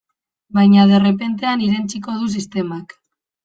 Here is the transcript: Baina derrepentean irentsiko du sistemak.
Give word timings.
Baina 0.59 0.85
derrepentean 0.93 1.63
irentsiko 1.67 2.19
du 2.25 2.33
sistemak. 2.41 3.01